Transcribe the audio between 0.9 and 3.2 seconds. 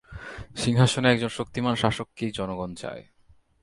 একজন শক্তিমান শাসককেই জনগণ চায়।